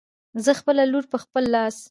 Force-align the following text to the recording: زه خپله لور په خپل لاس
زه 0.45 0.51
خپله 0.59 0.83
لور 0.91 1.05
په 1.11 1.17
خپل 1.23 1.43
لاس 1.55 1.77